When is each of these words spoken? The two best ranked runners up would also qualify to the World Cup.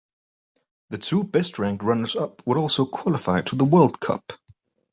The 0.89 0.97
two 0.97 1.25
best 1.25 1.59
ranked 1.59 1.83
runners 1.83 2.15
up 2.15 2.41
would 2.47 2.57
also 2.57 2.87
qualify 2.87 3.41
to 3.41 3.55
the 3.55 3.65
World 3.65 3.99
Cup. 3.99 4.33